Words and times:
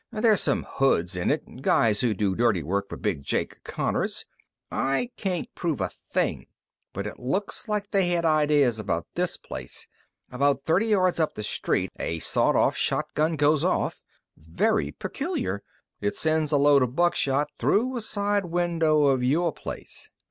"There's 0.11 0.41
some 0.41 0.63
hoods 0.67 1.15
in 1.15 1.29
it 1.29 1.61
guys 1.61 2.01
who 2.01 2.15
do 2.15 2.33
dirty 2.33 2.63
work 2.63 2.89
for 2.89 2.97
Big 2.97 3.21
Jake 3.21 3.63
Connors. 3.63 4.25
I 4.71 5.11
can't 5.15 5.53
prove 5.53 5.79
a 5.79 5.89
thing, 5.89 6.47
but 6.91 7.05
it 7.05 7.19
looks 7.19 7.67
like 7.67 7.91
they 7.91 8.07
had 8.07 8.25
ideas 8.25 8.79
about 8.79 9.05
this 9.13 9.37
place. 9.37 9.87
About 10.31 10.63
thirty 10.63 10.87
yards 10.87 11.19
up 11.19 11.35
the 11.35 11.43
street 11.43 11.91
a 11.99 12.17
sawed 12.17 12.55
off 12.55 12.75
shotgun 12.75 13.35
goes 13.35 13.63
off. 13.63 14.01
Very 14.35 14.91
peculiar. 14.91 15.61
It 15.99 16.15
sends 16.15 16.51
a 16.51 16.57
load 16.57 16.81
of 16.81 16.95
buckshot 16.95 17.49
through 17.59 17.95
a 17.95 18.01
side 18.01 18.45
window 18.45 19.03
of 19.03 19.23
your 19.23 19.51
place." 19.53 20.09